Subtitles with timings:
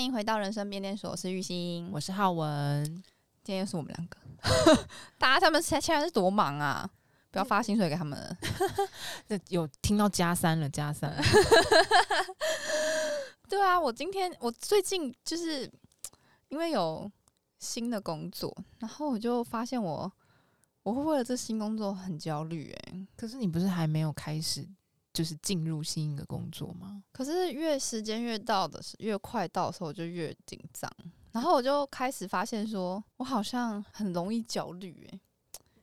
[0.00, 2.82] 欢迎回到人生变电所，我是玉兴，我是浩文，
[3.44, 4.16] 今天又是我们两个。
[5.18, 6.88] 大家他们现在是多忙啊！
[7.30, 8.34] 不要发薪水给他们了。
[9.48, 11.14] 有听到加三了，加三。
[13.46, 15.70] 对啊，我今天我最近就是
[16.48, 17.12] 因为有
[17.58, 20.10] 新的工作，然后我就发现我
[20.82, 23.06] 我会为了这新工作很焦虑哎。
[23.16, 24.66] 可是你不是还没有开始？
[25.12, 27.02] 就是进入新一个工作吗？
[27.12, 30.90] 可是越时间越到的时，越快到的时候，我就越紧张。
[31.32, 35.08] 然后我就开始发现，说我好像很容易焦虑。
[35.12, 35.20] 哎，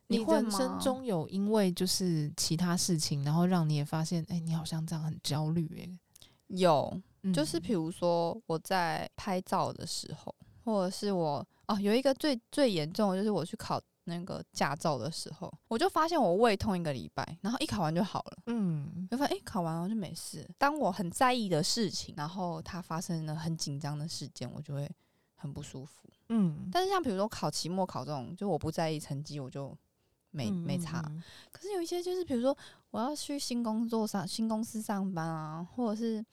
[0.08, 5.68] 你人生中有因为就是其他事情，然后让你也发现，哎，你好像这样很焦虑。
[5.82, 6.00] 哎，
[6.48, 7.02] 有，
[7.34, 13.82] 就是比如说我在拍照的时候，或者是我哦，有一个最最严重的就是我去考。
[14.08, 18.38] 那个驾照的时候，我就发现我胃痛一个礼拜，然后一考完就好了。
[18.48, 20.48] 嗯，就发现哎，考完了就没事。
[20.58, 24.90] 当我很在意的事情，然后它发生了很紧张的事件，我就会
[25.36, 26.10] 很不舒服。
[26.30, 29.78] 嗯，但是像比如说考期末考这种，就我不在意成绩，我就
[30.32, 31.02] 没没差。
[31.52, 32.58] 可是有一些就是，比如说
[32.92, 36.26] 我要去新工作上新公司上班啊，或者是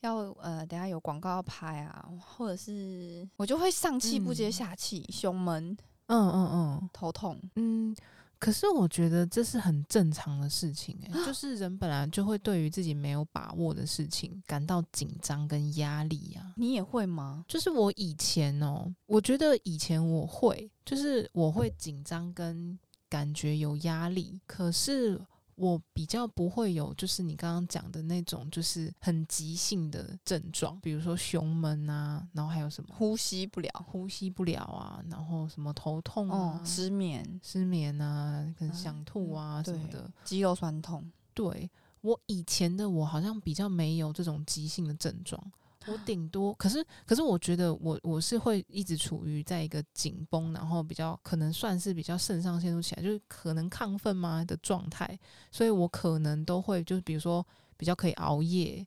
[0.00, 5.76] 要呃等下有广告要拍啊，或者是我就会上气不接下气，嗯、胸闷。
[6.10, 7.40] 嗯嗯嗯，头痛。
[7.56, 7.94] 嗯，
[8.38, 16.52] 可是我觉得这是很正常的事情哎、欸，就是人本来就会对于自己没有把握的事情感到紧张跟压力啊。
[16.56, 17.44] 你也会吗？
[17.48, 25.20] 就是我以前哦、喔，我觉得以前我会，就是我会紧张跟感觉有压力，可是。
[25.60, 41.04] 我比较不会有，就是你刚刚讲的那种，就是很急性的症状，比如说胸闷啊，然后还有什么呼吸不了，呼吸不了啊，然后什么头痛啊，哦、失眠，失眠啊，可能想吐啊、嗯、什么的，肌肉酸痛。
[41.34, 41.70] 对，
[42.00, 45.52] 我以前的我好像比较没有这种急性的症状。
[45.86, 55.18] 我顶多，可是可是，我觉得我我是会一直处于在一个紧绷，然后比较可能算是比较肾上腺素起来，就是可能亢奋嘛的状态，
[55.50, 57.44] 所以我可能都会就是比如说
[57.78, 58.86] 比较可以熬夜，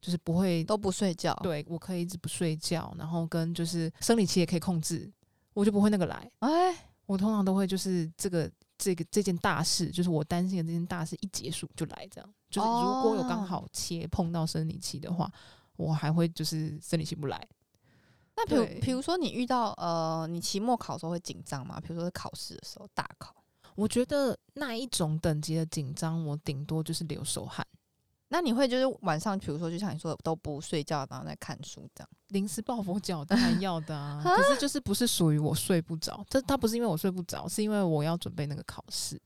[0.00, 5.12] 就是不会都不睡觉，对，我可以一直不睡觉，然后跟就是生理期也可以控制，
[5.52, 6.30] 我就不会那个来。
[6.38, 6.74] 哎，
[7.04, 15.30] 我通常都会就是这个这个这件大事，就是我担心的这件大事一结束就来这样，就是如果有刚好切碰到生理期的话。
[15.80, 17.48] 我还会就是生理起不来。
[18.36, 21.80] 那比如比如说你遇到呃，你期末考的时候会紧张吗？
[21.80, 23.34] 比如说是考试的时候大考，
[23.74, 27.66] 我觉得那一种等级的紧张，我顶多就是流手汗。
[28.28, 34.22] 那你会就是晚上，比如说就像你说的都不睡觉，然后在看书这样，临时抱佛脚当然要的啊。
[34.24, 39.20] 可是就是不是属于我睡不着，这它不是因为我睡不着，是因为我要准备那个考试。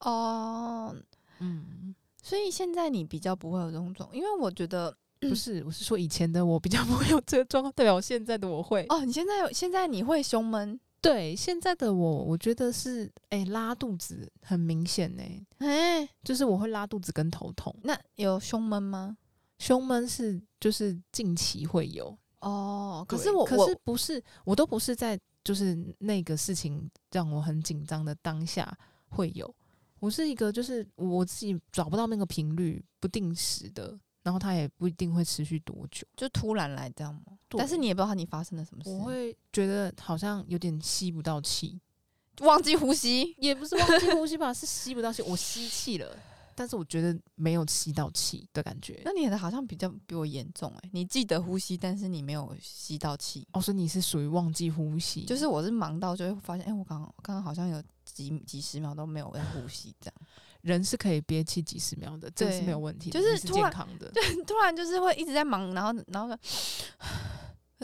[0.00, 0.94] 哦，
[1.38, 4.94] 嗯，所以现在你比较不会有这种，因为我觉得。
[5.20, 8.84] 不是，我是说以前的我比较 不会有这个状况，代表现在的我会。
[8.88, 10.78] 哦，你现在现在你会胸闷？
[11.00, 17.74] 对，现在的我，我觉得是哎、欸、拉肚子很明显呢、欸，哎、欸，就是我会拉肚子跟头痛。
[17.82, 19.16] 那有胸闷吗？
[19.58, 28.76] 胸闷是就是近期会有哦，可是我可是不是我都不是在就是那个事情让我很紧张的当下
[29.08, 29.52] 会有，
[30.00, 33.98] 我是一个就是我自己找不到那个频率，不定时的。
[34.28, 37.38] 然后它也不一定会持续多久，就突然来这样吗？
[37.56, 38.90] 但是你也不知道你发生了什么事。
[38.90, 41.80] 我会觉得好像有点吸不到气，
[42.44, 45.22] 忘记呼吸，也不是忘记呼吸吧，是吸不到气。
[45.22, 46.14] 我吸气了，
[46.54, 49.00] 但是我觉得没有吸到气的感觉。
[49.02, 53.48] 那你的好像比较比我严重哎、欸，你记得呼吸，但是你没有吸到气。
[53.52, 60.14] 哦，所以你是属于忘记呼吸，就是我是忙到就会发现，哎、欸，我刚刚刚刚好像有几几十秒都没有在呼吸这样。
[60.62, 64.10] 人是可以憋气几十秒的，这是没有问题的，就是是健康的。
[64.14, 66.34] 对，突然就是会一直在忙，然后然后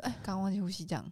[0.03, 1.05] 哎，刚刚忘记呼吸这样。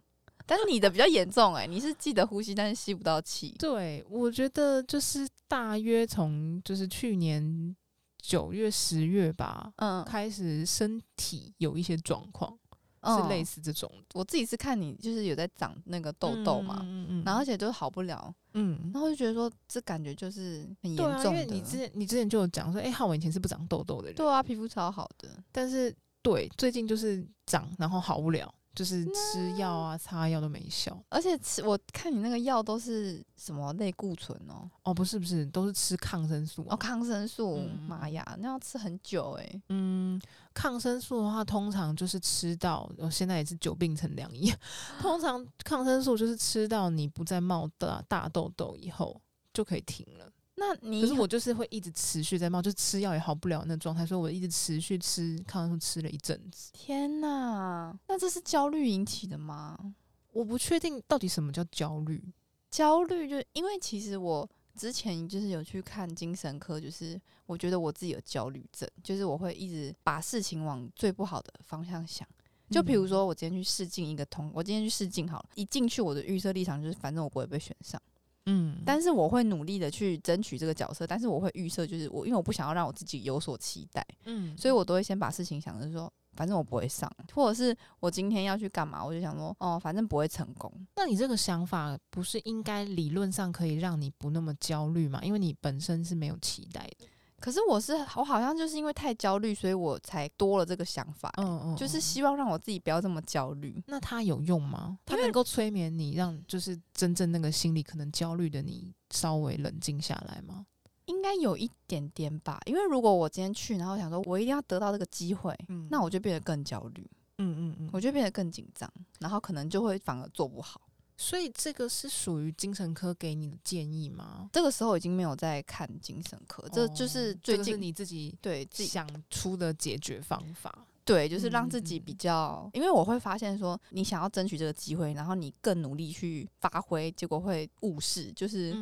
[0.45, 3.55] 但是你的比较严重哎、欸，你是记得呼吸，但是吸不到气。
[3.57, 7.73] 对，我觉得就是大约从就是去年
[8.21, 12.59] 九月十月吧，嗯，开始身体有一些状况。
[13.05, 21.25] 是类似这种、哦，我自己是看你就是有在长那个痘痘嘛，嗯嗯嗯、然后而且都好不了，嗯，然后就觉得说这感觉就是很严重的。
[21.29, 28.53] 因为你之前你之前就有讲说，哎、欸，浩文以前是不长痘痘的人，对啊，皮肤超好的，但是对最近就是长，然后好不了。
[28.73, 34.67] 就是吃药啊，擦药都没效，而且吃我看你那个药都是什么类固醇哦？
[34.81, 39.61] 哦，不是不是，都是吃抗生素哦，抗生素，妈呀，那要吃很久诶。
[39.69, 40.19] 嗯，
[40.55, 44.51] 抗生素的话，通常就是吃到，我现在也是久病成良医。
[44.99, 49.21] 通常抗生素就是吃到你不再冒大大痘痘以后
[49.53, 50.27] 就可以停了。
[50.55, 56.69] 那你可是我就是会一直持续在冒，就吃药也好不了那状态，所以我一直持续吃抗生素吃了一阵子。
[56.73, 57.97] 天哪！
[58.07, 59.95] 那那这是焦虑引起的吗？
[60.31, 62.23] 我不确定到底什么叫焦虑。
[62.69, 72.27] 焦虑就因为其实我之前就是有去看精神科，就是我觉得我自己有焦虑症，就是我会一直把事情往最不好的方向想。
[72.69, 77.99] 就比如说我今天去试镜一个通，我今天去试镜好了，一进去我的预设立场就是反正我不会被选上。
[78.45, 90.69] 嗯，但是我会努力的去争取这个角色，但是我会预设就是我，因为我不想要让我自己有所期待，嗯，所以我都会先把事情想着说，反正我不会上，或者是我今天要去干嘛，我就想说，哦，反正不会成功。
[90.95, 95.21] 那你这个想法不是应该理论上可以让你不那么焦虑吗？
[95.23, 97.07] 因为你本身是没有期待的。
[97.43, 101.43] 可是我是我好像就是因为太焦虑，所以我才多了这个想法，欸。
[101.43, 103.83] 嗯，嗯嗯，就是希望让我自己不要这么焦虑。
[103.85, 104.97] 那它有用吗？
[105.05, 110.65] 它能够催眠你，让就是真正那个心里可能焦虑的你稍微冷静下来吗？
[111.07, 112.61] 应该有一点点吧。
[112.65, 117.05] 因为如果我今天去，然后想说我一定要得到这个机会，嗯，那我就变得更焦虑。
[117.39, 118.89] 嗯嗯嗯，我就变得更紧张，
[119.19, 120.79] 然后可能就会反而做不好。
[121.15, 124.49] 所以这个是属于精神科给你的建议吗？
[124.51, 130.85] 这个时候已经没有在看精神科，哦、这就是最近你自己对自己想出的解决方法。
[131.05, 138.31] 对，就是让自己比较，嗯、因为我会发现说，你想要争取这个机会，然后你更努力去发挥，结果会误事。
[138.33, 138.73] 就是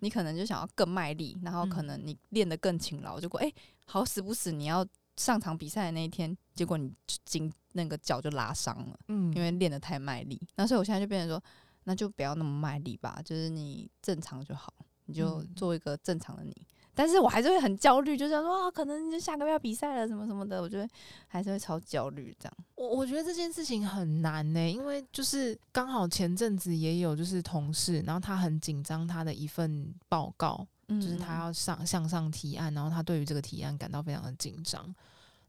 [0.00, 3.52] 你可能就想要更卖力，然后可能你练得更勤劳，结果哎，
[3.86, 4.84] 好死不死，你要
[5.16, 6.92] 上场比赛的那一天，结果你
[7.24, 10.40] 筋那个脚就拉伤了，嗯，因为练得太卖力。
[10.56, 11.42] 那所以我现在就变成说。
[11.88, 14.70] 那就不要那么卖力吧，就是你正常就好，
[15.06, 16.50] 你就做一个正常的你。
[16.50, 20.86] 嗯、但是我还是会很焦虑，就想说、啊、可能就下个月要比赛了，什么什么的，我觉得
[21.26, 22.52] 还是会超焦虑这样。
[22.74, 34.94] 我我觉得这件事情很难呢、欸，因为就是刚好前阵子也有就是同事，然后他很紧张他的一份报告，嗯、就是他要上向上提案，然后他对于这个提案感到非常的紧张。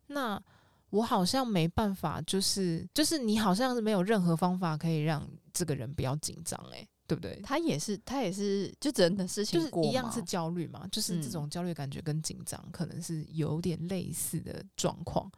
[0.07, 0.41] 那
[0.89, 7.39] 我好像没办法，就是就是你好像是没有任何方法可以让这个人不要紧张，诶，对不对？
[7.44, 15.31] 他也是，他也是，就真的事情就是一样是焦虑嘛，就是这种焦虑感觉跟紧张可能是有点类似的状况，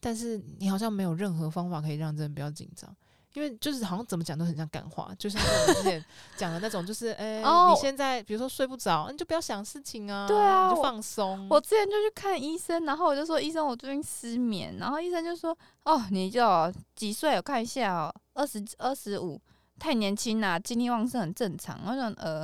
[0.00, 2.94] 但是你好像没有任何方法可以让这人不要紧张。
[3.36, 6.02] 因为就是好像怎么讲都很像感化，就像我们之前
[6.38, 11.46] 讲的那种，就是 哎，欸 oh, 你现在比如说睡不着，你就不要想事情啊，对啊，你就放松。
[11.50, 15.54] 我之前就去看医生，然后我就说医生，我最近失眠，然后医生就说
[15.84, 17.36] 哦，你就几岁？
[17.36, 19.38] 我看一下哦，二十二十五，
[19.78, 21.78] 太年轻啦，精力旺盛很正常。
[21.86, 22.42] 我说呃，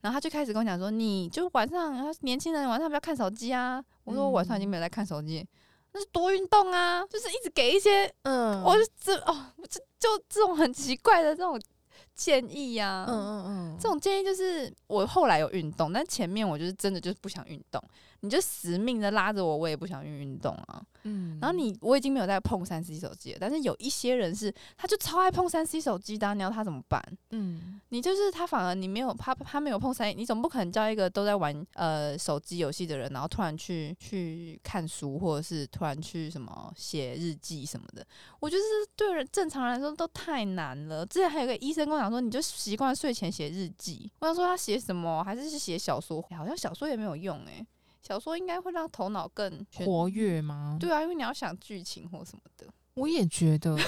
[0.00, 3.80] 然后他就开始跟我讲说，你就晚上年轻人晚上不要看手机啊。
[4.02, 5.38] 我说我晚上已经没有在看手机。
[5.40, 5.48] 嗯
[5.92, 11.60] 那是多运动啊，就是一直给一些，嗯，我就这哦，这就这种很奇怪的这种
[12.14, 17.82] 建议呀、啊，嗯嗯嗯，这种建议就是我后来有运动，但前面我就是真的就是不想运动。
[18.20, 20.82] 你就死命的拉着我，我也不想运运动啊。
[21.04, 27.02] 嗯，然后你我已经没有在碰三 C 手机了，但是有一些人是，他就超爱碰三 C 手机的，你要他怎么办？
[27.30, 38.06] 嗯，你就是他，反而你没有他，他没有碰三，你总不可能叫一个都在玩呃手机游戏的人，然后突然去去看书，或者是突然去什么写日记什么的。
[38.38, 41.06] 我觉得这对人正常人来说都太难了。
[41.06, 44.12] 之前还有个医生跟我讲说，你就习惯睡前写日记。
[44.18, 46.20] 我想说他写什么，还是是写小说？
[46.36, 47.66] 好像小说也没有用诶、欸。
[48.02, 50.76] 小说应该会让头脑更活跃吗？
[50.80, 52.66] 对啊，因为你要想剧情或什么的。
[52.94, 53.78] 我也觉得，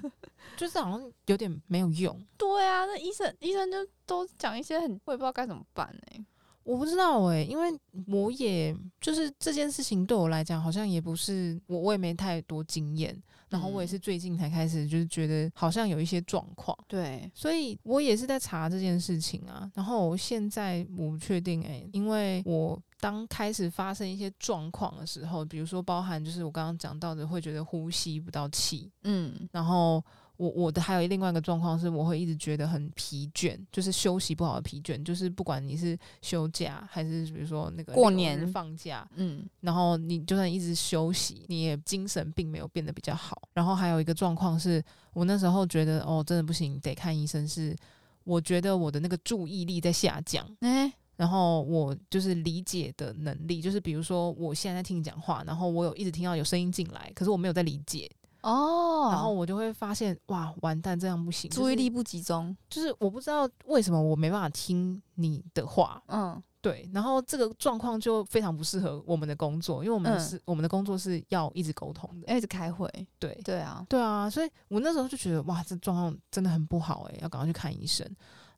[0.56, 2.18] 就是好像有点没有用。
[2.38, 6.24] 对啊，那医生医生就都讲一些很，我也不知道该怎么办哎、欸。
[6.62, 7.76] 我不知道诶、欸，因为
[8.06, 13.20] 我也就是这件事情对我来讲，好像也不是我，我也没太多经验。
[13.52, 16.76] 然后我也是最近才开始，就是觉得好像有一些状况。
[16.88, 19.70] 对，所以我也是在查这件事情啊。
[19.74, 22.80] 然后现在我不确定哎、欸，因为我。
[23.02, 30.00] 当开始发生一些状况的时候，比如说包含就是我刚刚讲到的，会觉得呼吸不到气，嗯，然后
[30.42, 43.40] 我我的还有另外一个状况是，我会一直觉得很疲倦，就是休息不好的疲倦，就是不管你是休假还是比如说那个过年放假，嗯，然后你就算一直休息，你也精神并没有变得比较好。
[43.52, 44.82] 然后还有一个状况是
[45.12, 47.76] 我那时候觉得哦，真的不行，得看医生是，
[48.24, 58.10] 我觉得我的那个注意力在下降，欸然后我就是理解的能力，就是比如说我现在在听你讲话，然后我有一直听到有声音进来，可是我没有在理解
[58.42, 78.08] 哦，然后我就会发现哇，完蛋，这样不行，注意力不集中，就是，就是我不知道为什么我没办法听你的话，嗯，对，然后这个状况就非常不适合我们的工作，因为我们是、嗯、我们的工作是要一直沟通的，一直开会，对，对啊，对啊，所以我那时候就觉得哇，这状况真的很不好诶，要赶快去看医生。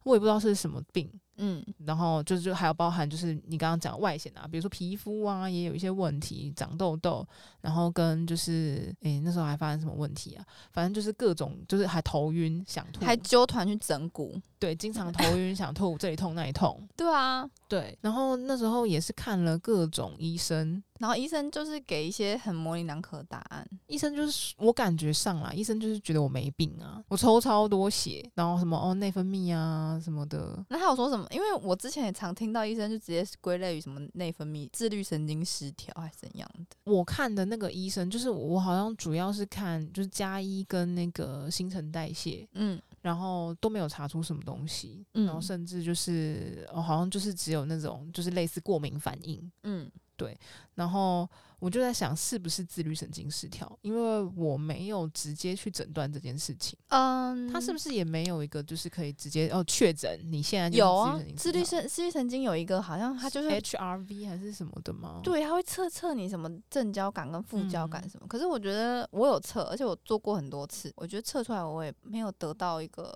[0.03, 7.27] 我也不知道是什么病，嗯，然后就是就还有包含就是你刚刚讲外显啊，比如说皮肤啊也有一些问题，长痘痘，
[7.61, 10.45] 然后跟就是诶、欸、那时候还发生什么问题啊？
[10.73, 20.83] 反正就是各种就是还头晕想吐，还揪团去整骨，对，经常头晕想吐，这里痛那里痛， 对啊，对，然后那时候也是看了各种医生。
[21.01, 23.69] 然后医生就是给一些很模棱两可的答案。
[23.89, 30.65] 医生就是我感觉上来，医生就是觉得我没病啊，我抽超多血，然后什么哦内分泌啊什么的。
[30.69, 31.24] 那他有说什么？
[31.31, 36.77] 因为我之前也常听到医生就直接归类于什么内分泌、自律神经失调还是怎样的。
[36.85, 49.91] 我看的那个医生就是我好像主要是看就是加一跟那个新陈代谢，嗯，然后都没有查出什么东西，嗯，然后甚至就是哦好像就是只有那种就是类似过敏反应，嗯。
[50.17, 50.39] 对，
[50.77, 51.29] 然后
[51.65, 53.79] 我就在想，是不是自律神经失调？
[53.81, 56.79] 因为我没有直接去诊断这件事情。
[56.89, 60.21] 嗯，他是不是也没有一个就是可以直接哦确诊？
[60.31, 61.19] 你现在有啊？
[61.35, 65.21] 自律神自律神经有一个，好像他就是 HRV 还是什么的吗？
[65.25, 68.27] 对，他会测测你什么正交感跟副交感什么。
[68.27, 73.11] 嗯，可是我觉得我有测，而且我做过很多次，我觉得测出来我也没有得到一个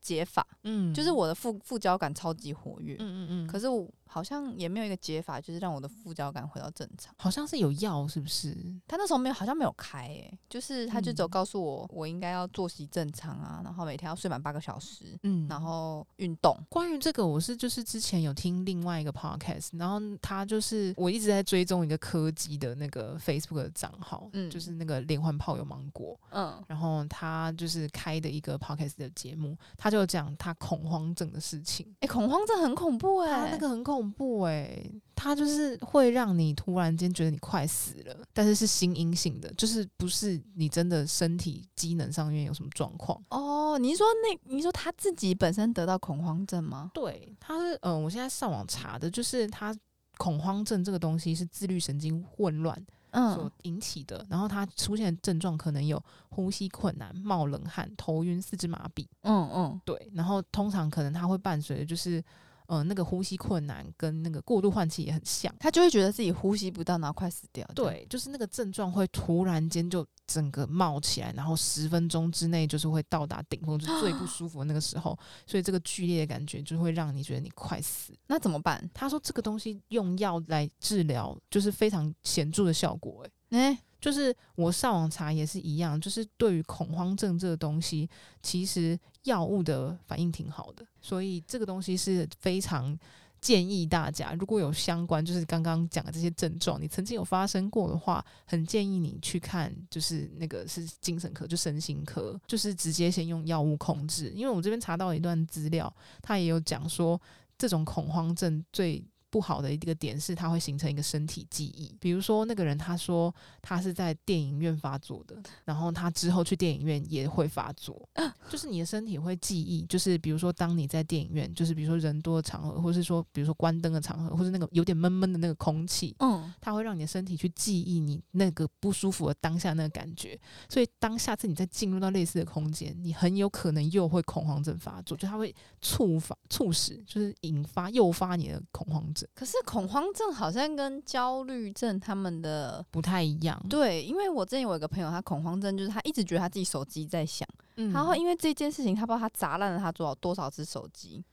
[0.00, 0.44] 解法。
[0.64, 2.96] 嗯，就是我的副副交感超级活跃。
[2.98, 3.88] 嗯嗯嗯，可是我。
[4.14, 7.12] 好像也没有一个解法，就是让我的副交感回到正常。
[7.18, 8.56] 好像是有药，是不是？
[8.86, 10.38] 他那时候没有，好像没有开诶、欸。
[10.48, 16.56] 就是他就只有告诉我，我应该要作息正常啊，然后每天要睡满八个小时，嗯，然后运动。
[16.68, 31.84] 关于这个，我是就是之前有听另外一个 podcast，然后他就是我一直在追踪一个柯基的那个 Facebook 的账号，嗯，就是那个连环炮有芒果，嗯，然后他就是开的一个 podcast 的节目，他就讲他恐慌症的事情。
[31.94, 34.03] 哎、欸，恐慌症很恐怖哎、欸，那个很恐。
[34.04, 43.78] 恐怖诶、欸，它就是会让你突然间觉得你快死了，但是是心因性的，就是不是你真的身体机能上面有什么状况哦。
[43.78, 46.90] 你说那你说他自己本身得到恐慌症吗？
[46.92, 49.74] 对，他是嗯、呃，我现在上网查的，就是他
[50.18, 52.76] 恐慌症这个东西是自律神经混乱
[53.12, 59.06] 所引起的，嗯、然后他出现的症状可能有呼吸困难、冒冷汗、头晕、四肢麻痹。
[59.22, 62.22] 嗯嗯，对，然后通常可能他会伴随的就是。
[62.66, 67.66] 嗯、呃，那个呼吸困难跟那个过度换气也很像，他就会觉得自己呼吸不到，然后快死掉。
[67.74, 75.18] 对，就是那个症状会突然间就整个冒起来，然后十分钟之内就是会到达顶峰，就是最不 舒服的那个时候。
[75.46, 78.12] 所以这个剧烈的感觉就会让你觉得你快死。
[78.26, 78.88] 那怎么办？
[78.94, 83.58] 他说这个东西用药来治疗，就是非常显著的效果、欸。
[83.58, 83.78] 诶、欸。
[84.04, 88.06] 就是我上网查也是一样，就是对于恐慌症这个东西，
[88.42, 92.94] 其实药物的反应挺好的，所以这个东西是非常
[93.40, 104.30] 建议大家，如果有相关就是刚刚讲的这些症状，你曾经有发生过的话，很建议你去看，就是那个是精神科，就身心科，就是直接先用药物控制。
[104.34, 107.18] 因为我这边查到一段资料，他也有讲说，
[107.56, 109.02] 这种恐慌症最
[109.34, 111.92] 不好的一个点是，它会形成一个身体记忆。
[111.98, 118.08] 比如说，那个人他说他是在电影院发作的，然后他之后去电影院也会发作，
[118.48, 119.84] 就是你的身体会记忆。
[119.86, 130.38] 就是比如说，当你在电影院，就是比如说人多的场合，或是说比如说关灯的场合，或是那个有点闷闷的那个空气，嗯，它会让你的身体去记忆你那个不舒服的当下那个感觉。
[130.68, 139.23] 所以，当下次你再进入到类似的空间，你很有可能又会恐慌症发作，就它会触发、促使，就是引发、诱发你的恐慌症。
[139.34, 143.60] 可是恐慌症好像跟焦虑症他们的不太一样。
[143.68, 151.24] 对，因为我之前有一个朋友，他恐慌症就是他一直觉得他自己手机在响，嗯，然后因为这件事情，他不知道他砸烂了他多少多少只手机。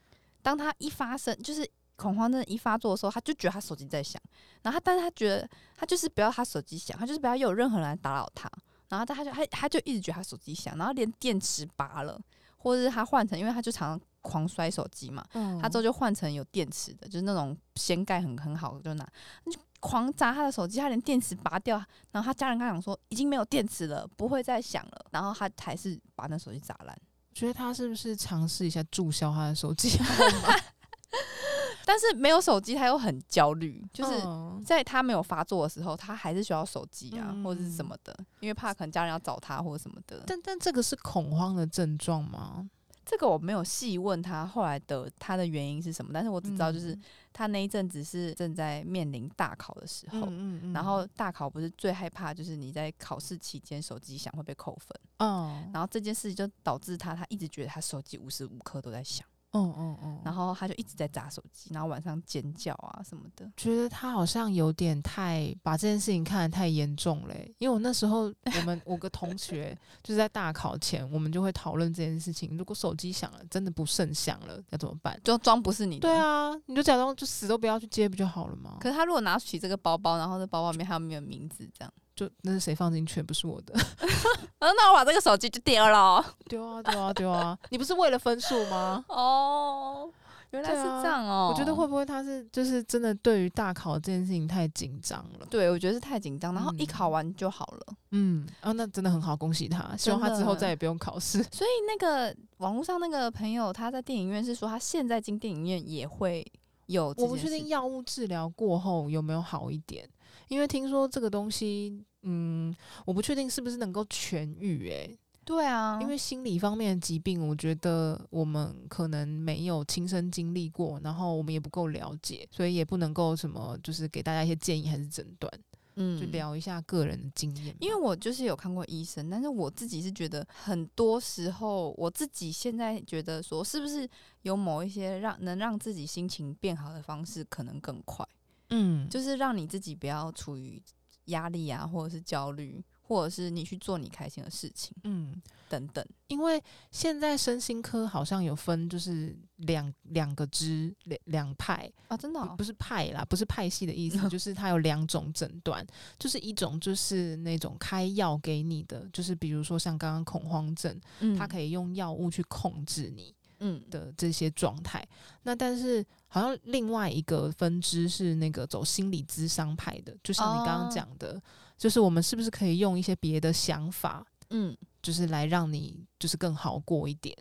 [0.42, 4.22] 当他一发生，就是恐慌症一发作的时候，他就觉得他手机在响，
[4.64, 8.50] 然后他但是他觉得他就是不要他手机响，他就是不要又有任何人来打扰他，
[8.90, 12.20] 然后他就他他就一直觉得他手机响，然后连电池拔了，
[12.58, 14.08] 或者是他换成，因为他就常常。
[14.22, 19.06] 狂摔手机嘛，嗯、他之后就换成有电池的，就是那种掀盖很很好的，就拿
[19.52, 26.96] 就狂砸他的手机，他连电池拔掉，然后他家人跟他讲说已经没有电池了，不会再响了，然后他还是把那手机砸烂。
[27.34, 29.90] 觉得他是不是尝试一下注销他的手机？
[31.84, 34.22] 但是没有手机，他又很焦虑，就是
[34.64, 40.24] 在他没有发作的时候，他还是需要手机啊，嗯、或者是什么的，因为怕可能家人要找他或者什么的。
[40.28, 42.70] 但但这个是恐慌的症状吗？
[43.06, 46.98] 这个我没有细问他后来的他的原因是什么，但是我只知道就是
[47.34, 63.50] 他那一阵子是正在面临大考的时候，嗯嗯、然后大考不是最害怕就是你在考试期间手机响会被扣分，哦，然后这件事就导致他他一直觉得他手机无时无刻都在响，嗯嗯嗯，然后他就一直在砸手机，然后晚上尖叫啊什么的。
[63.58, 72.58] 觉得他好像有点太把这件事情看得太严重了，因为我那时候我们我个同学 就是在大考前，我们就会讨论这件事情。
[72.58, 75.20] 如果手机响了，真的不慎响了，要怎么办？
[75.24, 76.08] 就装不是你的。
[76.08, 78.78] 对啊，你就假装就死都不要去接不就好了吗？
[78.80, 83.22] 可是他如果拿起这个包包，然后这包包里面还有没有名字，这样就那是谁放进去？
[83.22, 83.74] 不是我的。
[84.60, 86.24] 那我把这个手机就丢了。
[86.46, 87.58] 丢啊丢啊丢啊！
[87.70, 89.04] 你不是为了分数吗？
[89.10, 90.12] 哦。
[90.52, 95.48] 原来是这样哦、喔，我觉得会不会他是就是真的对于大考这件事情太紧张了？
[95.50, 97.96] 对，我觉得是太紧张，然后一考完就好了。
[98.10, 101.42] 嗯，啊，那真的很好，恭喜他，希望他之后再也不用考试。
[101.54, 106.46] 所以那个网络上那个朋友他在电影院是说，他现在进电影院也会
[106.88, 107.16] 有。
[107.18, 110.06] 我不确定药物治疗过后有没有好一点，
[110.52, 114.96] 因为听说这个东西，嗯，我不确定是不是能够痊愈、欸。
[114.96, 115.20] 诶。
[115.46, 125.52] 对啊，因为心理方面的疾病，我觉得我们可能没有亲身经历过，然后我们也不够了解，所以也不能够什么，就是给大家一些建议还是诊断，
[125.96, 127.74] 嗯，就聊一下个人的经验。
[127.80, 134.08] 因为我就是有看过医生，但是我自己是觉得很多时候，我自己现在觉得说，是不是
[134.42, 138.24] 有某一些让能让自己心情变好的方式，可能更快，
[138.72, 140.82] 嗯，就是让你自己不要处于
[141.26, 142.84] 压力啊，或者是焦虑。
[143.04, 145.36] 或者是你去做你开心的事情，嗯，
[145.68, 146.06] 等等。
[146.28, 155.86] 因为现在身心科好像有分，就是两两个支两两派啊，真的、哦、不是派啦，不是派系的意思， 就是它有两种诊断，
[156.18, 165.02] 就是一种就是那种开药给你的，就是比如说像刚刚恐慌症，嗯，它可以用药物去控制你，嗯的这些状态。
[165.44, 171.36] 那但是好像另外一个分支是那个走心理咨商派的，就像你刚刚讲的。
[171.36, 171.42] 哦
[171.82, 177.36] 就是我们是不是可以用一些别的想法，嗯，就是来让你就是更好过一点？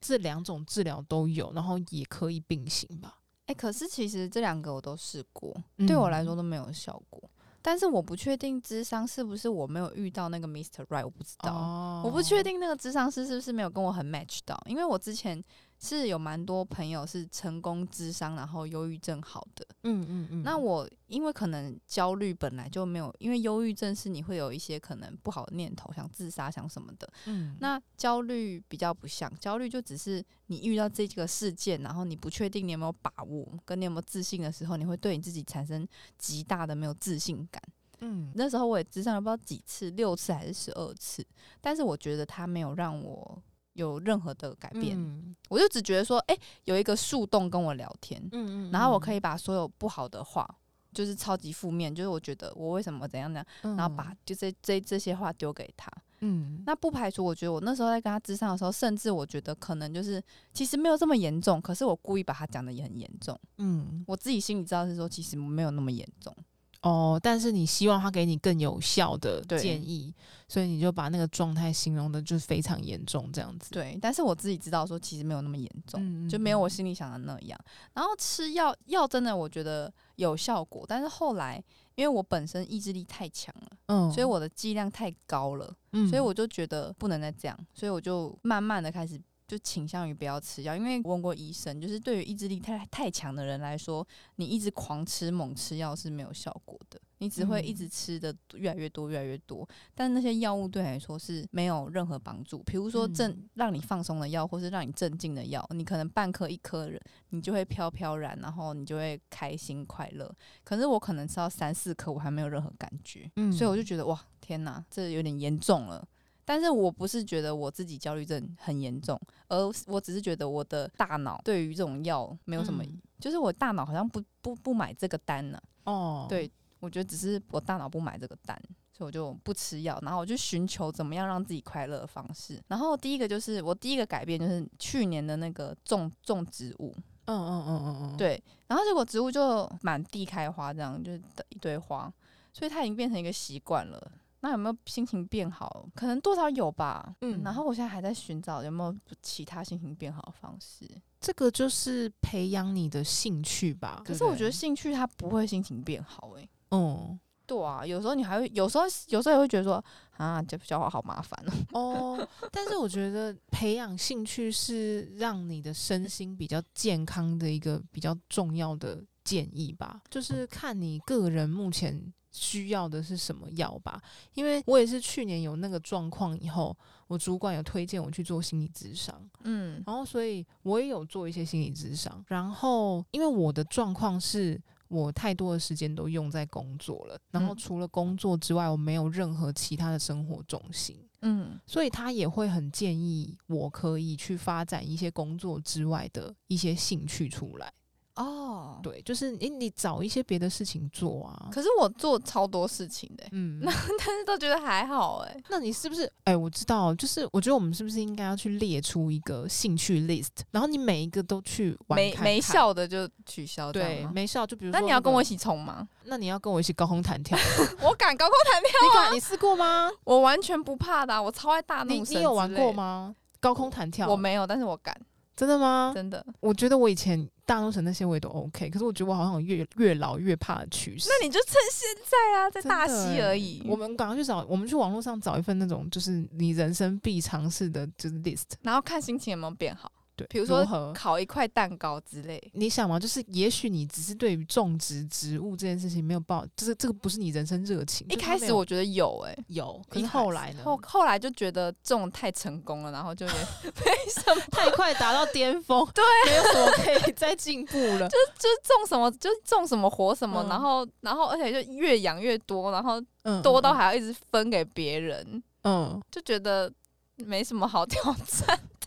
[0.00, 3.18] 这两种治疗都有，然后也可以并行吧？
[3.46, 7.28] 哎、欸，可是其实这两个我都试过，对我来说都没有效果。
[7.62, 10.84] 嗯、但是我不确定智商是不是我没有遇到那个 Mr.
[10.86, 15.42] Right，我不知道，哦、我不确定那个智商师是不是没有跟我很 match 到，因为我之前。
[15.84, 19.66] 是有蛮多朋友是成功智商，然后忧郁症好的。
[19.82, 20.42] 嗯嗯嗯。
[20.44, 27.12] 那我因为可能焦虑本来就没有，因为忧郁症是你会有一些可能不好的念头，想自杀，想什么的。
[27.26, 27.56] 嗯。
[27.58, 35.84] 那焦虑比较不像，焦虑就只是你遇到这个事件，然后你不确定你有没有把握，跟你有没有自信的时候，你会对你自己产生
[36.16, 37.60] 极大的没有自信感。
[37.98, 38.30] 嗯。
[38.36, 41.26] 那时候我也智商了不知道几次，六次还是十二次，
[41.60, 43.42] 但是我觉得他没有让我。
[43.74, 50.48] 有任何的改变，嗯、我就只觉得说，哎、欸，有一个树洞跟我聊天，嗯嗯，然后我可以把所有不好的话，
[50.92, 66.34] 就是超级负面，就是我觉得我为什么怎样怎样，嗯、然后把就这这这些话丢给他，嗯，那不排除我觉得我那时候在跟他咨商的时候，甚至我觉得可能就是其实没有这么严重，可是我故意把他讲的也很严重，嗯，我自己心里知道是说其实没有那么严重。
[66.82, 70.12] 哦，但是你希望他给你更有效的建议，
[70.48, 73.70] 所以你就把那个状态形容的就是非常严重这样子。
[73.70, 77.58] 对，但是我自己知道说其实没有那么严重，嗯、就没有我心里想的那样。
[77.94, 81.62] 然后吃药药真的我觉得有效果，但是后来
[81.94, 89.20] 因为我本身意志力太强了，嗯，所以我的剂量太高了，嗯，所以我就觉得不能再这样，所以我就慢慢的开始。
[89.52, 99.68] 就倾向于不要吃药，因为我问过医生，就是对于意志力太太强的人来说，你一直狂吃猛吃药是没有效果的，你只会一直吃的越来越多越来越多。
[99.94, 110.34] 但那些药物对你来说是没有任何帮助，比如说镇让你放松的药，或是让你镇静的药，你可能半颗一颗人，你就会飘飘然，然后你就会开心快乐。
[110.64, 116.02] 可是我可能吃到三四颗，我还没有任何感觉，嗯所以我就觉得哇，天哪，这有点严重了。
[116.44, 125.92] 但是我不是觉得我自己焦虑症很严重，而我只是觉得我的大脑对于这种药没有什么，嗯、就是我大脑好像不不不买这个单呢、啊。
[125.92, 126.50] 哦，对，
[126.80, 128.60] 我觉得只是我大脑不买这个单，
[128.92, 132.60] 所以我就不吃药，然后我就寻求怎么样让自己快乐的方式。
[132.68, 136.94] 然后第一个就是我第一个改变就是去年的那个种种植物，
[137.26, 142.12] 嗯嗯嗯嗯嗯，对，然后结果植物就满地开花，这样就是一堆花，
[142.52, 144.12] 所以它已经变成一个习惯了。
[144.44, 145.88] 那有没有心情变好？
[145.94, 147.14] 可能多少有吧。
[147.20, 150.84] 嗯，然后我现在还在寻找有没有其他心情变好的方式。
[151.20, 154.02] 这个就是培养你的兴趣吧。
[154.04, 156.50] 可是我觉得兴趣它不会心情变好诶、欸。
[156.70, 159.82] 嗯，对啊，有时候你还会，有时候有时候也会觉得说
[160.16, 161.40] 啊，这教画好麻烦
[161.72, 162.18] 哦。
[162.18, 170.00] 哦，但是我觉得培养兴趣是让你的身心比较健康的一个比较重要的建议吧。
[170.10, 172.12] 就是看你个人目前。
[172.32, 174.02] 需要的是什么药吧。
[174.34, 179.14] 因为我也是去年有那个状况以后，我主管有推荐我去做心理咨商，
[179.44, 182.24] 嗯，然后所以我也有做一些心理咨商。
[182.26, 184.60] 然后因为我的状况是。
[184.88, 190.94] 我太多的时间都用在工作了，然后除了工作之外，我没有任何其他的生活重心。
[191.22, 197.72] 嗯，所以他也会很建议我可以去发展一些工作之外的一些兴趣出来。
[198.16, 201.48] 哦，对，就是你，你找一些别的事情做啊。
[201.50, 205.36] 可是我做超多事情的，嗯，那 但是都觉得还好哎。
[205.48, 206.10] 那你是不是？
[206.24, 215.88] 哎，我知道，就是我觉得我们是不是应该要去列出一个兴趣 list，然后你每一个都去玩看看，没没效的就取消，对，没效就比如说，那你要跟我一起冲吗？
[216.04, 217.38] 那你要跟我一起高空弹跳？
[217.82, 219.04] 我敢高空弹跳啊！
[219.04, 219.16] 你敢？
[219.16, 219.90] 你试过吗？
[220.04, 222.14] 我完全不怕的，我超爱大怒神。
[222.14, 223.14] 你你有玩过吗？
[223.40, 224.06] 高空弹跳？
[224.08, 224.94] 我没有，但是我敢。
[225.36, 225.92] 真的吗？
[225.94, 231.08] 真的，我觉得我以前大陆城那些我也都 OK，可是我觉得我好像有越越老越怕的趋势。
[231.08, 233.62] 那你就趁现在啊，在大溪而已。
[233.66, 239.91] 我们赶快去找，我们去网络上找一份那种就是你人生必尝试的，就是 list，然后看心情有没有变好。
[240.14, 242.98] 对，比如说烤一块蛋糕之类，你想吗？
[242.98, 248.06] 就是也许你只是对于种植植物这件事情没有抱，就是这个不是你人生热情。
[248.10, 250.62] 一开始我觉得有诶、欸，有，可是后来呢？
[250.64, 253.32] 后后来就觉得种太成功了，然后就也
[253.64, 258.06] 没什么，太快达到巅峰，对，没有什么可以再进步了。
[258.12, 263.00] 就就种什么就种什么活什么，嗯、然后然后而且就越养越多，然后
[263.42, 266.70] 多到还要一直分给别人，嗯，就觉得
[267.16, 268.86] 没什么好挑战的。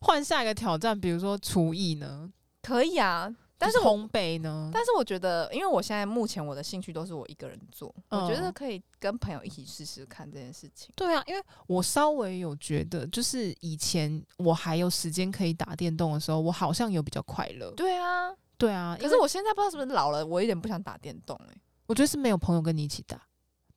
[0.00, 2.30] 换下一个挑战，比如说厨艺呢？
[2.62, 4.70] 可以啊，但是烘焙呢？
[4.72, 10.90] 但是我觉得，因为我现在目前我的兴趣都是我一个人做，嗯、我觉得可以跟朋友一起试试看这件事情。
[10.94, 17.70] 对啊，因为我稍微有觉得，就是以前我还有时间可以打电动的时候，我好像有比较快乐。
[17.72, 18.96] 对啊，对啊。
[19.00, 21.60] 可是我现在不知道是不是老了，我有点不想打电动哎、欸。
[21.86, 23.18] 我觉得是没有朋友跟你一起打。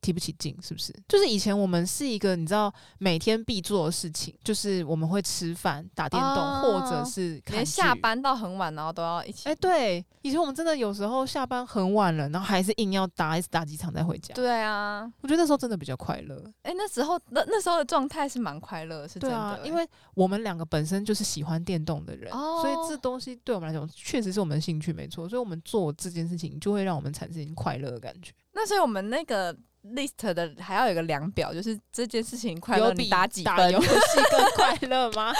[0.02, 0.92] 提不起劲，是不是？
[1.08, 9.48] 就是以前我们是一个你知道每天必做的事情，就是我们会吃饭、打电动，哦、或者是连下班到很晚，然后都要一起。
[9.48, 14.34] 哎、欸，对，以前我们真的有时候下班很晚了，然后还是硬要打一次打几场再回家。
[14.34, 16.36] 对啊，我觉得那时候真的比较快乐。
[16.62, 19.30] 哎、欸，那时候那那时候的状态是蛮快乐，是真的。
[19.30, 25.28] 对啊，因为我们两个本身就是喜欢电动的人，哦、所以这东西对我们来讲确实是我们的兴趣，没错。
[25.28, 28.32] 所以我们做这件事情就会让我们产生快乐的感觉。
[28.52, 29.56] 那所以我们那个。
[29.94, 33.72] List 的还要有一个量表，就是这件事情快乐，你打几分？
[33.72, 33.88] 游戏
[34.30, 35.32] 更快乐吗？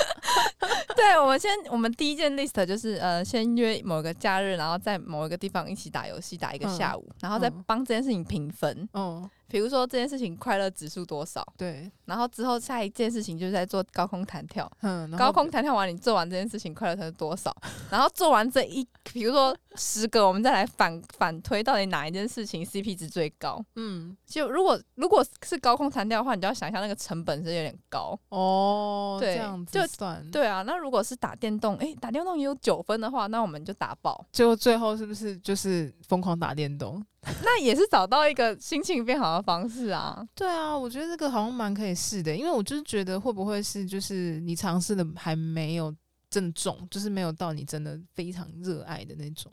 [0.97, 8.89] 对，我们先，我们第一件 list 就是呃，先约某个假日，然后在某一个地方一起打游戏，打一个下午，嗯、然后再帮这件事情评分。
[8.95, 9.29] 嗯。
[9.49, 11.47] 比如说这件事情快乐指数多少？
[11.57, 14.71] 对，然后之后下一件事情就是在做高空弹跳。
[14.81, 17.55] 嗯，高空弹跳完，你做完这件事情快乐才是多少？
[17.91, 23.63] 然后做完这一，比如说十个，我们再来反反推，到底哪一件事情 CP 值最高？
[23.77, 29.19] 嗯，就如果如果是高空弹跳的话，你就要想象那个成本是有点高哦。
[29.21, 30.31] 对，这样子算。
[30.31, 34.25] 对啊，那如果是打电动，诶，打电动也有九分的话，那我们就打爆。
[34.33, 37.05] 就最后是不是就是疯狂打电动？
[37.43, 40.27] 那也是找到一个心情变好的方式啊。
[40.35, 45.95] 对啊，我觉得这个好像蛮可以试的，因为我就是觉得会不会是就是你尝试的还没有
[46.29, 49.53] 正中，就是没有到你真的非常热爱的那种。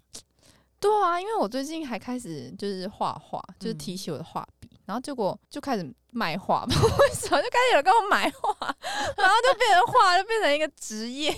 [0.80, 8.76] 对啊，因为我最近还开始就是画画，就是提起我的画笔，嗯、然后结果就开始卖画，为什么就开始有人跟我买画，
[9.18, 11.32] 然后就变成画就变成一个职业，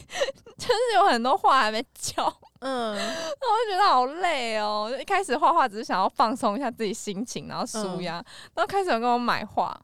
[0.61, 2.23] 就是有很多画还没交。
[2.59, 4.87] 嗯，那我就觉得好累哦。
[4.91, 8.19] 就一开始画画只是想要放松一下自己心情，然后舒压。
[8.19, 9.75] 嗯、然后开始有人跟我买画，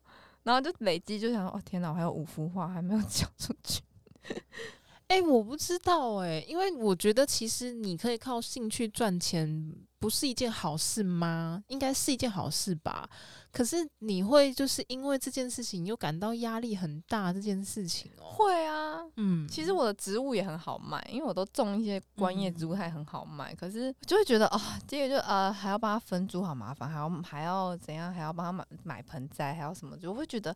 [0.44, 3.82] 然后就累积，就想哦天哪，我还有五幅画还没有交出去。
[5.08, 11.64] 哎、欸，我不知道哎、欸，因为我觉得其实你可以靠兴趣赚钱，不是一件好事吗？
[11.68, 13.10] 应该是一件好事吧。
[13.52, 18.30] 可是你会就是因为这件事情又感到压力很大这件事情哦？
[18.30, 23.52] 会啊，嗯，其实我的植物也很好卖，因为我都种一些观叶植物，还很好卖。
[23.54, 30.56] 嗯、可是就会觉得哦，这个就呃还要帮它分株，好麻烦，还要还要怎样，还要帮它买买盆栽，还要什么，就会觉得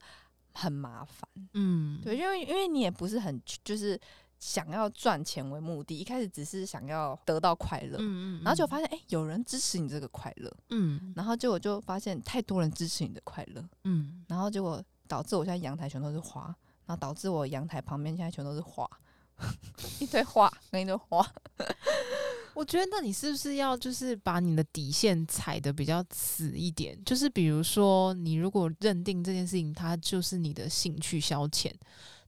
[0.54, 1.28] 很麻烦。
[1.54, 4.00] 嗯，对，因为因为你也不是很就是。
[4.42, 16.46] 想要赚钱为目的，一开始只是想要得到快乐，嗯嗯，然后就发现哎、欸，有人支持你这个快乐，嗯，然后结果就发现太多人支持你的快乐，嗯，然后结果导致我现在阳台全都是花，
[16.88, 18.90] 然后导致我阳台旁边现在全都是花，
[20.02, 21.24] 一堆花跟一堆花。
[22.56, 27.00] 我觉得那你是不是要就是把你的底线踩得比较死一点？
[27.06, 31.72] 就是比如说，你如果认定这件事情它就是你的兴趣消遣。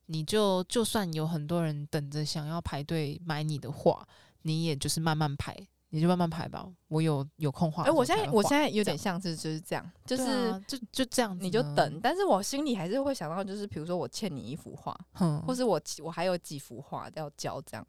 [0.07, 4.05] 你就就算有很多人等着想要排队买你的画，
[4.41, 5.55] 你也就是慢慢排，
[5.89, 6.67] 你就慢慢排吧。
[6.89, 7.83] 我有有空画。
[7.83, 11.99] 哎、欸，我现在我现在有点像是就是这样，就是、啊、就就这样，你就等。
[12.01, 17.87] 但是我心里还是会想到，就是比如说我欠你一幅画，嗯，或是我我还有几幅画要交，这样，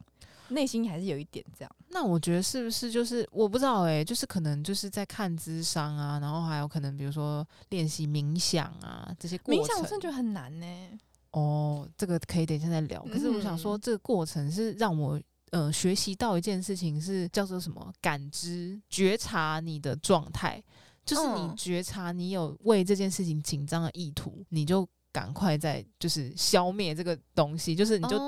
[0.48, 1.77] 内心还是有一点这样。
[1.88, 9.64] 那我觉得是不是就是我不知道哎、欸，就是可能就是在看智商啊，然后还有可能比如说练习冥想啊这些过程。
[9.64, 10.98] 冥想我真的觉得很难呢、欸。
[11.35, 13.01] 哦，这个可以等一下再聊。
[13.12, 15.20] 可是我想说，这个过程是让我。
[15.51, 17.92] 呃，学习到一件事情是叫做什么？
[18.01, 20.61] 感知、觉察你的状态，
[21.07, 28.18] 就是你觉察你有为这件事情紧张的意图，你就赶快在就是消灭这个东西，就是你就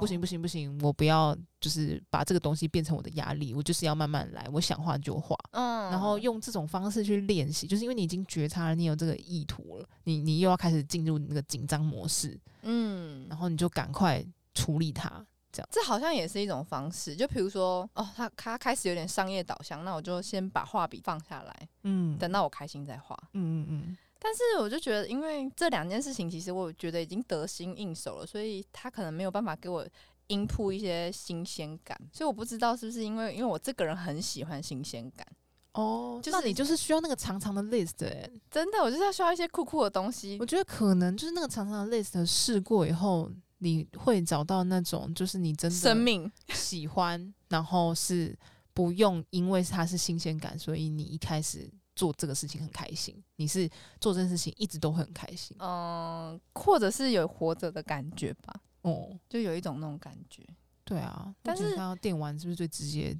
[0.00, 15.24] 不行不行不行，我不要就是把这个东西变成我的压力，我就是要慢慢来，我想画就画，嗯，然后用这种方式去练习，就是因为你已经觉察了你有这个意图了，你你又要开始进入那个紧张模式，嗯，然后你就赶快处理它。
[15.52, 17.16] 这样，这好像也是一种方式。
[17.16, 23.96] 就比如说，哦，他他开始有点商业导向，那我就先把画笔放下来，嗯，等到我开心再画，嗯嗯嗯。
[24.20, 29.84] 但是我就觉得，因为这两件事情，其实我觉得已经得心应手了，所以他可能没有办法给我
[30.28, 31.98] input 一些新鲜感。
[32.12, 35.26] 所以我不知道是不是因为，因为我这个人很喜欢新鲜感。
[35.72, 40.36] 哦，就是你就是需要那个长长的 list，欸，真的，我就是要需要一些酷酷的东西。
[40.38, 43.30] 我觉得可能就是那个长长的 list 试过以后。
[43.62, 48.34] 你会找到那种，就是你真的生命 喜欢，然后是
[48.72, 53.14] 不用因为它是新鲜感，所以你一开始做这个事情很开心。
[53.36, 53.68] 你是
[54.00, 58.54] 做这件事情一直都会很开心，嗯，或者是有活着的感觉吧？
[58.80, 60.42] 哦，就有一种那种感觉。
[60.82, 63.14] 对啊，但是电玩是不是最直接？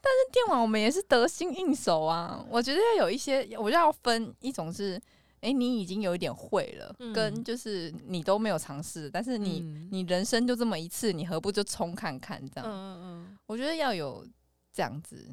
[0.00, 2.46] 但是电玩我们也是得心应手啊。
[2.48, 5.00] 我觉得要有一些，我就要分一种是。
[5.42, 12.68] 哎、欸，你已经有一点会了，嗯、跟就是你都没有尝试，但是你、嗯、你人生就这么一次，你何不就冲看看这样？
[12.68, 14.22] 嗯嗯嗯，我觉得要有
[14.70, 15.26] 这样子，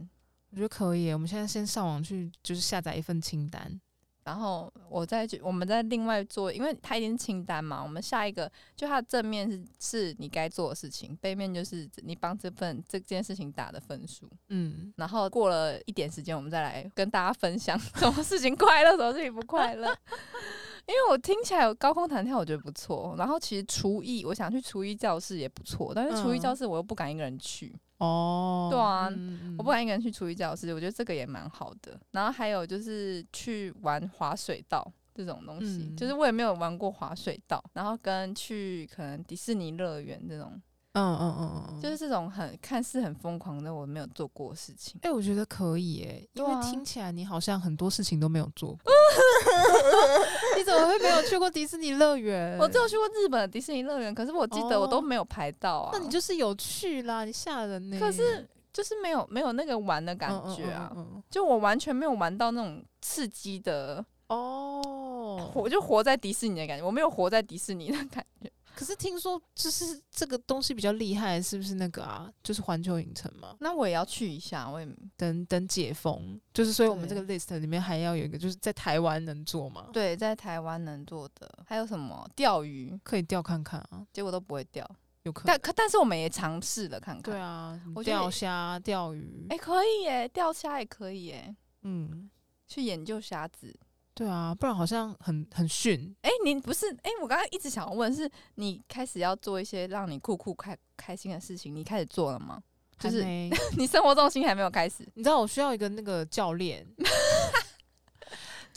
[0.51, 1.11] 我觉得可以。
[1.11, 3.79] 我们现在先上网去，就是下载一份清单。
[4.23, 7.81] 然后我再去，我们再另外做，因为它已经清单嘛。
[7.81, 14.29] 我们下一个就它的正面是是你该做的事情，背面就是你帮这份这件事情打的分数。
[14.49, 19.87] 嗯，然后过了一点时间，我们再来跟大家分享 什么事情快乐，什么事情不快乐。
[20.87, 23.15] 因为我听起来有高空弹跳，我觉得不错。
[23.17, 27.73] 然后其实厨艺，我想去厨艺教室也不错，但是厨艺教室我又不敢一个人去。
[27.97, 31.99] 哦，对啊，嗯、我不敢一个人去厨艺教室，我觉得这个也蛮好的。
[32.11, 37.63] 然后还有就是去玩滑水道这种东西，嗯、就是我也没有玩过滑水道。
[37.73, 40.61] 然后跟去可能迪士尼乐园这种。
[40.93, 44.99] 嗯嗯嗯嗯，就是这种很看似很疯狂的，我没有做过的事情。
[45.03, 48.79] 哎、欸，我觉得可以哎、欸，因为听起来你好像很多事情都没有做过。
[50.57, 52.57] 你怎么会没有去过迪士尼乐园？
[52.59, 55.89] 我只有去过日本的迪士尼乐园，可是我记得我都没有排到啊。
[55.93, 57.99] 那你就是有去啦，你吓人呢、欸。
[57.99, 68.51] 可是就是没有没有那个玩的感觉啊，嗯嗯嗯嗯就我完全没有玩到那种刺激的哦，我就活在迪士尼的感觉，我没有活在迪士尼的感觉。
[68.77, 72.31] 可是听说就是这个东西比较厉害，是不是那个啊？
[72.43, 73.57] 就是环球影城嘛。
[73.59, 76.39] 那我也要去一下，我也等等解封。
[76.53, 79.89] 就是所以我们这个 list 里面还要有一个，就是在台湾能做吗？
[79.91, 82.29] 对，在台湾能做的还有什么？
[82.35, 84.87] 钓鱼可以钓看看啊，结果都不会钓，
[85.23, 85.47] 有可能。
[85.47, 87.33] 但可但是我们也尝试了看看。
[87.33, 91.55] 对啊，钓虾、钓鱼，哎、欸，可以耶，钓虾也可以耶。
[91.81, 92.29] 嗯，
[92.67, 93.75] 去研究虾子。
[94.17, 96.15] 对啊，不然好像很很逊。
[96.23, 96.91] 哎、欸，你不是？
[97.03, 102.59] 哎、欸，我刚刚一直想要问，是你开始要做一些让你酷酷开开心的事情，你开始做了吗？
[102.97, 105.07] 就是没 你生活重心还没有开始。
[105.13, 106.83] 你知道我需要一个那个教练。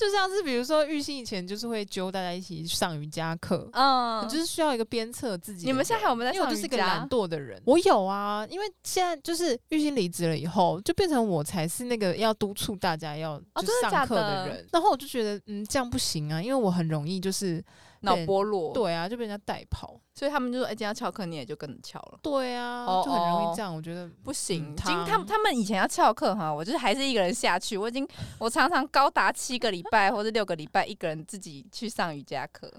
[0.01, 5.67] 就像是比如说玉兴以前就是会揪大家一起上瑜伽课，嗯，就是需要一个鞭策自己。
[5.67, 6.49] 你们现在还有没有在上瑜伽？
[6.49, 8.47] 因为我就是一个懒惰的人，我有啊。
[8.49, 14.67] 因为现在就是玉兴离职了以后，就变成我才是那个要督促大家要就上课的人。
[14.73, 17.63] 然后我就觉得，嗯，这样不行啊，因为我很容易就是
[18.01, 18.73] 脑波弱。
[18.73, 20.01] 对啊，就被人家带跑。
[20.13, 23.75] 所以他们就说：“哎、欸，今天要翘课，你也就跟着翘了。”对啊，就很容易这样。
[23.75, 24.77] 我觉得不行。
[24.77, 27.79] 今他们他们以前要翘课哈，我就是还是一个人下去。
[27.79, 28.07] 我已经
[28.39, 32.71] 我常常高达七个礼拜或者六个礼拜，一个人自己去上瑜伽课。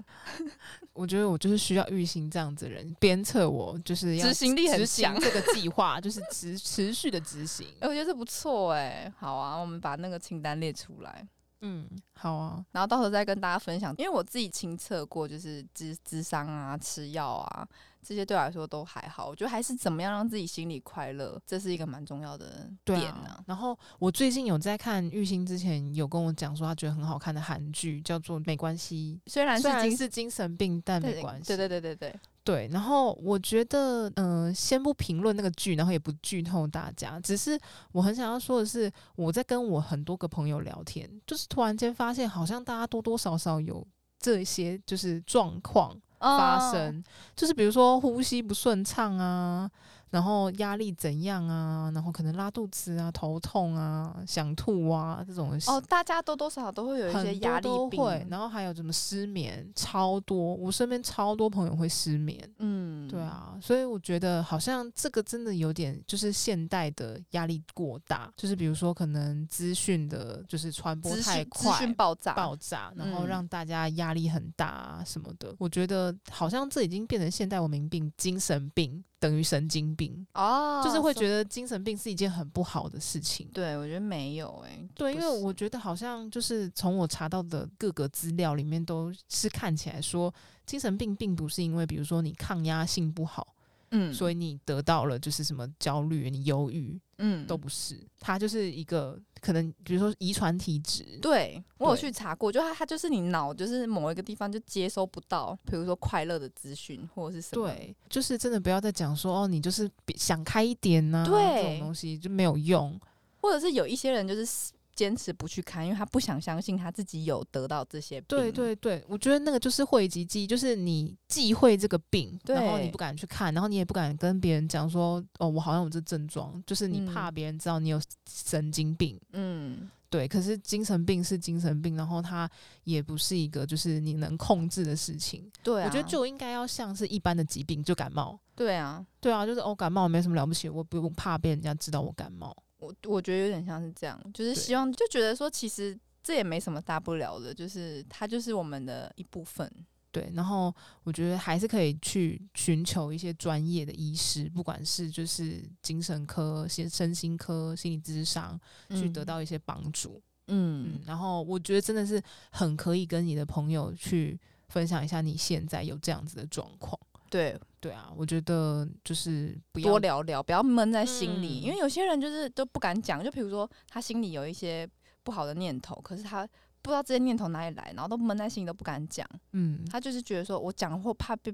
[0.93, 5.19] 我觉得我就是需要玉兴这样子的人鞭策我，就是要执行力很强。
[5.19, 7.65] 这个计划就是持持续的执行。
[7.79, 9.11] 哎、欸，我觉得这不错哎。
[9.17, 11.27] 好啊，我们把那个清单列出来。
[11.61, 17.67] 嗯，好啊，然后到时候再跟大家分享，因为我自己亲测过，就是咨咨商啊、吃药啊，
[18.01, 19.27] 这些对我来说都还好。
[19.27, 23.43] 我觉得还是怎么样让自己心里快乐，这是一个蛮重要的点呢、啊啊。
[23.47, 31.47] 然后我最近有在看玉兴之前有跟我讲说，他觉得很好看的韩剧叫做《没关系》，虽然是虽然是精神病，但没关系。
[31.47, 32.19] 对对对对对。
[32.43, 37.55] 对，然后我觉得，嗯、呃，先不评论那个剧，然后也不剧透大家，只是
[37.91, 43.87] 我很想要说的是，我在跟我很多个朋友聊天，就是突然间发现，好像大家多多少少有
[44.19, 47.03] 这些就是状况发生，哦、
[47.35, 49.69] 就是比如说呼吸不顺畅啊。
[50.11, 51.89] 然后压力怎样啊？
[51.95, 58.27] 然后可能拉肚子啊、头痛啊、想吐啊这种哦，大家多多少少都会有一些压力病，会。
[58.29, 62.37] 然后还有什么失眠，超多，我身边超多朋友会失眠。
[62.59, 75.49] 嗯，对啊，所以我觉得好像这个真的有点就是现代的压力过大，就是比如说可能资讯的就是传播太快，资讯爆炸爆炸，然后让大家压力很大啊什么的。
[75.51, 79.01] 嗯，我觉得好像这已经变成现代文明病，精神病。
[79.21, 83.47] 等于神经病哦，就是会觉得精神病是一件很不好的事情。
[83.53, 90.33] 对，我觉得没有诶、欸，对，因为我觉得好像就是从我查到的各个资料里面，都是看起来说
[90.65, 93.47] 精神病并不是因为比如说你抗压性不好。
[93.91, 101.19] 嗯，所以你得到了就是什么焦虑，你忧郁，嗯，都不是，它就是一个可能，比如说遗传体质。
[101.21, 107.67] 对，我有去查过，就它它就是你脑就是某一个地方就接收不到，比如说快乐的资讯或者是什么。
[107.67, 112.99] 对，就是真的不要再讲说哦，你就是想开一点呐、啊，对，这种东西就没有用，
[113.41, 114.71] 或者是有一些人就是。
[114.95, 118.25] 坚持不去看，因为他不想相信他自己有得到这些病。
[118.27, 127.99] 对对对，我觉得那个就是讳疾忌医，就是你忌讳这个病，然后你不敢去看，然后你也不敢跟别人讲说，哦，我好像有这症状，就是你怕别人知道你有
[128.29, 129.19] 神经病。
[129.33, 130.27] 嗯，对。
[130.27, 132.49] 可是精神病是精神病，然后它
[132.83, 135.49] 也不是一个就是你能控制的事情。
[135.63, 138.39] 对、啊，我觉得就应该要像是一般的疾病，就感冒。
[138.55, 142.55] 对啊，对啊，就是哦，感冒没什么了不起，我不用怕被人家知道我感冒。
[142.81, 149.71] 我我觉得有点像是这样，就是希望就觉得说，其实这也没什么大不了的，就是它就是我们的一部分。
[150.11, 160.21] 对，然后我觉得还是可以去寻求一些专业的医师，不管是就是精神科、心身心科、心理咨商，去得到一些帮助。
[160.47, 166.99] 嗯，嗯，然后我觉得真的是很可以跟你的朋友去分享一下你现在有这样子的状况。
[167.29, 173.23] 对对啊，我觉得就是多聊聊，不要闷在心里，嗯、因为有些人就是都不敢讲。
[173.23, 174.87] 就比如说他心里有一些
[175.23, 176.47] 不好的念头，可是他
[176.83, 179.27] 不知道这些念头哪里来，然后都闷在心里都不敢讲。
[179.53, 181.51] 嗯，他就是觉得说我讲或怕被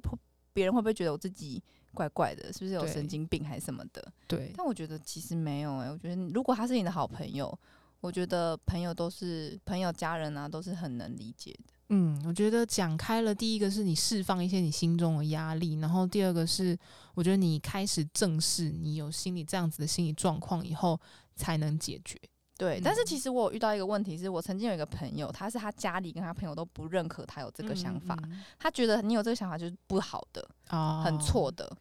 [0.52, 1.64] 别人会不会觉得我自己
[1.94, 4.06] 怪怪的，是不是有神经病还是什么的？
[4.28, 4.52] 对。
[4.56, 7.58] 但我觉得其实没有哎、欸，我觉得如果他是你的好朋友，
[8.02, 11.74] 我觉得朋友都是朋友、家人啊，都是很能理解的。
[11.90, 16.78] 嗯，我觉得讲开了，第一个是你释放一些你心中的压力，然后第二个是
[17.14, 21.00] 我觉得你开始正视你有心理这样子的心理状况以后
[21.36, 22.20] 才能解决。
[22.58, 31.72] 对，嗯、但是其实我有遇到一个问题，是我曾经有一个朋友，他是他家里跟他朋友都不认可他有这个想法，嗯嗯、他觉得你有这个想法就是不好的，哦、很错的，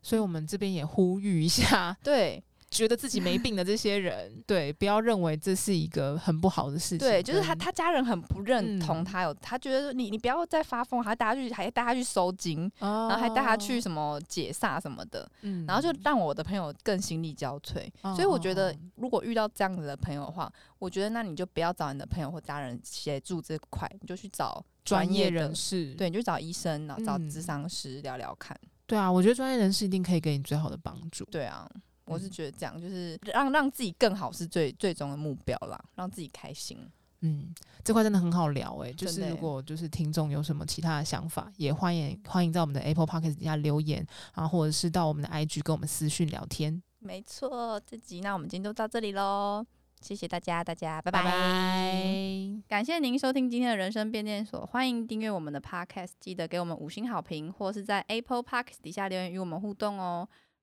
[0.00, 2.42] 所以我们这边也呼吁一下，对。
[2.70, 6.98] 觉得自己没病的这些人， 对，不要认为这是一个很不好的事情。
[6.98, 17.90] 对，就是他，他家人很不认同他有，嗯、他觉得你，你不要再发疯，还带他去，还带他去收金，哦、然后还带他去什么解煞什么的，嗯、然后就让我的朋友更心力交瘁。
[18.02, 28.56] 嗯、所以我觉得，如果遇到这样子的朋友的话，我觉得那你就不要找你的朋友或家人协助这块，你就去找专业，业人士，对，你就找医生，然后找咨商师聊聊看。
[28.86, 31.24] 对啊，我觉得专业人士一定可以给你最好的帮助。
[31.24, 31.68] 对啊。
[32.10, 36.78] 我是觉得这样，就是让让自己更好是最最终的目标啦，让自己开心。
[37.22, 38.94] 嗯，这块真的很好聊诶、欸。
[38.94, 46.82] 就是如果就是听众有什么其他的想法，也欢迎欢迎在我们的 Apple Podcast 底下留言啊，或者是到我们的 IG 跟我们私讯聊天。
[46.98, 49.62] 没错，这集那我们今天就到这里喽，
[50.00, 51.22] 谢谢大家，大家拜拜。
[51.22, 52.62] 拜拜。
[52.68, 60.26] 感谢您收听今天的人生变电所，欢迎订阅我们的 Podcast，记得给我们五星好评，或是在 Apple Podcast 底下留言与我们互动哦。